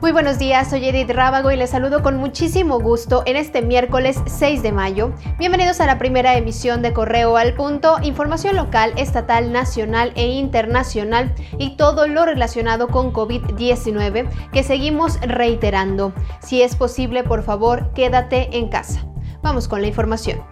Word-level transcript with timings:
Muy 0.00 0.12
buenos 0.12 0.38
días, 0.38 0.70
soy 0.70 0.88
Edith 0.88 1.10
Rábago 1.10 1.50
y 1.50 1.56
les 1.56 1.68
saludo 1.68 2.02
con 2.02 2.16
muchísimo 2.16 2.80
gusto 2.80 3.22
en 3.26 3.36
este 3.36 3.60
miércoles 3.60 4.18
6 4.24 4.62
de 4.62 4.72
mayo. 4.72 5.12
Bienvenidos 5.38 5.78
a 5.82 5.86
la 5.86 5.98
primera 5.98 6.38
emisión 6.38 6.80
de 6.80 6.94
Correo 6.94 7.36
al 7.36 7.52
Punto, 7.52 7.98
información 8.02 8.56
local, 8.56 8.94
estatal, 8.96 9.52
nacional 9.52 10.12
e 10.14 10.26
internacional 10.28 11.34
y 11.58 11.76
todo 11.76 12.06
lo 12.06 12.24
relacionado 12.24 12.88
con 12.88 13.12
COVID-19 13.12 14.50
que 14.52 14.62
seguimos 14.62 15.20
reiterando. 15.20 16.14
Si 16.40 16.62
es 16.62 16.76
posible, 16.76 17.22
por 17.22 17.42
favor, 17.42 17.92
quédate 17.92 18.56
en 18.56 18.70
casa. 18.70 19.04
Vamos 19.42 19.68
con 19.68 19.82
la 19.82 19.88
información. 19.88 20.42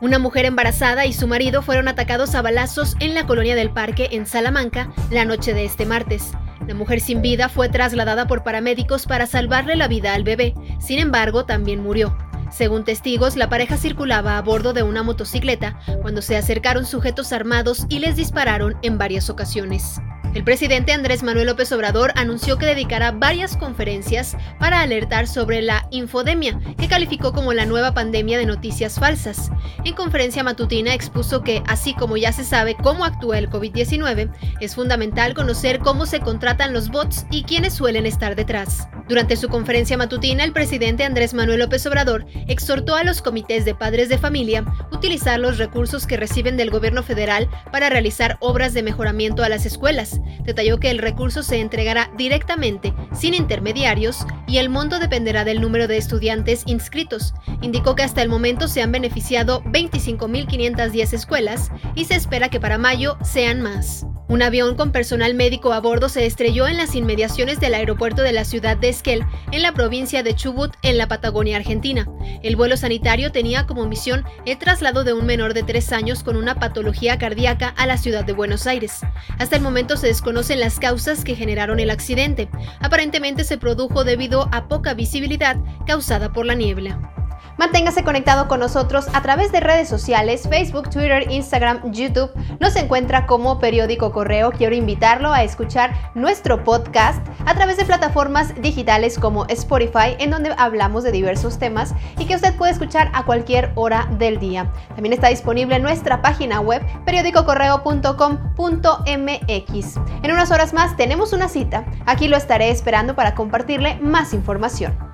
Una 0.00 0.20
mujer 0.20 0.44
embarazada 0.44 1.06
y 1.06 1.12
su 1.12 1.26
marido 1.26 1.62
fueron 1.62 1.88
atacados 1.88 2.36
a 2.36 2.42
balazos 2.42 2.94
en 3.00 3.16
la 3.16 3.26
colonia 3.26 3.56
del 3.56 3.70
Parque 3.70 4.10
en 4.12 4.26
Salamanca 4.26 4.92
la 5.10 5.24
noche 5.24 5.54
de 5.54 5.64
este 5.64 5.86
martes. 5.86 6.32
La 6.66 6.74
mujer 6.74 7.00
sin 7.00 7.22
vida 7.22 7.48
fue 7.48 7.68
trasladada 7.68 8.26
por 8.26 8.44
paramédicos 8.44 9.06
para 9.06 9.26
salvarle 9.26 9.76
la 9.76 9.88
vida 9.88 10.14
al 10.14 10.24
bebé, 10.24 10.54
sin 10.80 10.98
embargo 10.98 11.44
también 11.44 11.82
murió. 11.82 12.16
Según 12.50 12.84
testigos, 12.84 13.36
la 13.36 13.48
pareja 13.48 13.76
circulaba 13.76 14.36
a 14.36 14.42
bordo 14.42 14.72
de 14.72 14.82
una 14.82 15.02
motocicleta 15.02 15.78
cuando 16.02 16.20
se 16.20 16.36
acercaron 16.36 16.84
sujetos 16.84 17.32
armados 17.32 17.86
y 17.88 17.98
les 17.98 18.14
dispararon 18.14 18.76
en 18.82 18.98
varias 18.98 19.30
ocasiones. 19.30 20.00
El 20.34 20.44
presidente 20.44 20.92
Andrés 20.92 21.22
Manuel 21.22 21.46
López 21.46 21.70
Obrador 21.72 22.12
anunció 22.16 22.56
que 22.56 22.64
dedicará 22.64 23.12
varias 23.12 23.54
conferencias 23.54 24.34
para 24.58 24.80
alertar 24.80 25.28
sobre 25.28 25.60
la 25.60 25.86
infodemia, 25.90 26.58
que 26.78 26.88
calificó 26.88 27.34
como 27.34 27.52
la 27.52 27.66
nueva 27.66 27.92
pandemia 27.92 28.38
de 28.38 28.46
noticias 28.46 28.98
falsas. 28.98 29.50
En 29.84 29.94
conferencia 29.94 30.42
matutina 30.42 30.94
expuso 30.94 31.42
que, 31.42 31.62
así 31.66 31.92
como 31.92 32.16
ya 32.16 32.32
se 32.32 32.44
sabe 32.44 32.76
cómo 32.82 33.04
actúa 33.04 33.36
el 33.36 33.50
COVID-19, 33.50 34.32
es 34.60 34.74
fundamental 34.74 35.34
conocer 35.34 35.80
cómo 35.80 36.06
se 36.06 36.20
contratan 36.20 36.72
los 36.72 36.88
bots 36.88 37.26
y 37.30 37.42
quiénes 37.42 37.74
suelen 37.74 38.06
estar 38.06 38.34
detrás. 38.34 38.88
Durante 39.08 39.36
su 39.36 39.50
conferencia 39.50 39.98
matutina, 39.98 40.44
el 40.44 40.54
presidente 40.54 41.04
Andrés 41.04 41.34
Manuel 41.34 41.60
López 41.60 41.84
Obrador 41.84 42.24
exhortó 42.48 42.96
a 42.96 43.04
los 43.04 43.20
comités 43.20 43.66
de 43.66 43.74
padres 43.74 44.08
de 44.08 44.16
familia 44.16 44.64
utilizar 45.02 45.40
los 45.40 45.58
recursos 45.58 46.06
que 46.06 46.16
reciben 46.16 46.56
del 46.56 46.70
gobierno 46.70 47.02
federal 47.02 47.50
para 47.72 47.88
realizar 47.88 48.36
obras 48.38 48.72
de 48.72 48.84
mejoramiento 48.84 49.42
a 49.42 49.48
las 49.48 49.66
escuelas. 49.66 50.20
Detalló 50.44 50.78
que 50.78 50.90
el 50.90 50.98
recurso 50.98 51.42
se 51.42 51.58
entregará 51.58 52.12
directamente, 52.16 52.94
sin 53.12 53.34
intermediarios, 53.34 54.24
y 54.46 54.58
el 54.58 54.68
monto 54.68 55.00
dependerá 55.00 55.44
del 55.44 55.60
número 55.60 55.88
de 55.88 55.96
estudiantes 55.96 56.62
inscritos. 56.66 57.34
Indicó 57.62 57.96
que 57.96 58.04
hasta 58.04 58.22
el 58.22 58.28
momento 58.28 58.68
se 58.68 58.80
han 58.80 58.92
beneficiado 58.92 59.64
25.510 59.64 61.12
escuelas 61.14 61.72
y 61.96 62.04
se 62.04 62.14
espera 62.14 62.48
que 62.48 62.60
para 62.60 62.78
mayo 62.78 63.18
sean 63.24 63.60
más. 63.60 64.06
Un 64.32 64.40
avión 64.40 64.76
con 64.76 64.92
personal 64.92 65.34
médico 65.34 65.74
a 65.74 65.80
bordo 65.80 66.08
se 66.08 66.24
estrelló 66.24 66.66
en 66.66 66.78
las 66.78 66.94
inmediaciones 66.94 67.60
del 67.60 67.74
aeropuerto 67.74 68.22
de 68.22 68.32
la 68.32 68.46
ciudad 68.46 68.78
de 68.78 68.88
Esquel, 68.88 69.26
en 69.50 69.60
la 69.60 69.74
provincia 69.74 70.22
de 70.22 70.34
Chubut, 70.34 70.72
en 70.80 70.96
la 70.96 71.06
Patagonia 71.06 71.58
Argentina. 71.58 72.08
El 72.42 72.56
vuelo 72.56 72.78
sanitario 72.78 73.30
tenía 73.30 73.66
como 73.66 73.84
misión 73.84 74.24
el 74.46 74.56
traslado 74.56 75.04
de 75.04 75.12
un 75.12 75.26
menor 75.26 75.52
de 75.52 75.64
tres 75.64 75.92
años 75.92 76.22
con 76.22 76.36
una 76.36 76.54
patología 76.54 77.18
cardíaca 77.18 77.74
a 77.76 77.86
la 77.86 77.98
ciudad 77.98 78.24
de 78.24 78.32
Buenos 78.32 78.66
Aires. 78.66 79.00
Hasta 79.38 79.56
el 79.56 79.62
momento 79.62 79.98
se 79.98 80.06
desconocen 80.06 80.60
las 80.60 80.80
causas 80.80 81.24
que 81.24 81.36
generaron 81.36 81.78
el 81.78 81.90
accidente. 81.90 82.48
Aparentemente 82.80 83.44
se 83.44 83.58
produjo 83.58 84.02
debido 84.02 84.48
a 84.50 84.66
poca 84.66 84.94
visibilidad 84.94 85.58
causada 85.86 86.32
por 86.32 86.46
la 86.46 86.54
niebla. 86.54 87.11
Manténgase 87.58 88.04
conectado 88.04 88.48
con 88.48 88.60
nosotros 88.60 89.06
a 89.12 89.22
través 89.22 89.52
de 89.52 89.60
redes 89.60 89.88
sociales, 89.88 90.48
Facebook, 90.48 90.90
Twitter, 90.90 91.30
Instagram, 91.30 91.92
YouTube. 91.92 92.30
Nos 92.60 92.76
encuentra 92.76 93.26
como 93.26 93.58
Periódico 93.58 94.12
Correo. 94.12 94.52
Quiero 94.52 94.74
invitarlo 94.74 95.32
a 95.32 95.42
escuchar 95.42 95.92
nuestro 96.14 96.64
podcast 96.64 97.26
a 97.46 97.54
través 97.54 97.76
de 97.76 97.84
plataformas 97.84 98.54
digitales 98.60 99.18
como 99.18 99.46
Spotify, 99.46 100.16
en 100.18 100.30
donde 100.30 100.54
hablamos 100.56 101.04
de 101.04 101.12
diversos 101.12 101.58
temas 101.58 101.94
y 102.18 102.24
que 102.24 102.36
usted 102.36 102.54
puede 102.56 102.72
escuchar 102.72 103.10
a 103.14 103.24
cualquier 103.24 103.72
hora 103.74 104.08
del 104.18 104.38
día. 104.38 104.72
También 104.94 105.12
está 105.12 105.28
disponible 105.28 105.76
en 105.76 105.82
nuestra 105.82 106.22
página 106.22 106.60
web 106.60 106.82
periódicocorreo.com.mx. 107.04 109.96
En 110.22 110.32
unas 110.32 110.50
horas 110.50 110.72
más 110.72 110.96
tenemos 110.96 111.32
una 111.32 111.48
cita. 111.48 111.84
Aquí 112.06 112.28
lo 112.28 112.36
estaré 112.36 112.70
esperando 112.70 113.14
para 113.14 113.34
compartirle 113.34 113.98
más 114.00 114.32
información. 114.32 115.11